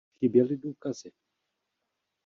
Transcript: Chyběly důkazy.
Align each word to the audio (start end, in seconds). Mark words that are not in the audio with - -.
Chyběly 0.19 0.57
důkazy. 0.57 1.11